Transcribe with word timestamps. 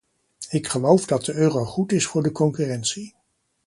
Ik 0.49 0.67
geloof 0.67 1.05
dat 1.05 1.25
de 1.25 1.33
euro 1.33 1.63
goed 1.65 1.91
is 1.91 2.05
voor 2.05 2.23
de 2.23 2.31
concurrentie. 2.31 3.15